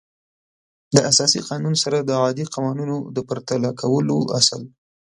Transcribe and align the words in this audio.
د 0.95 0.97
اساسي 1.11 1.39
قانون 1.49 1.73
سره 1.83 1.97
د 2.01 2.09
عادي 2.21 2.45
قوانینو 2.53 2.97
د 3.15 3.17
پرتله 3.29 3.69
کولو 3.81 4.17
اصل 4.39 4.61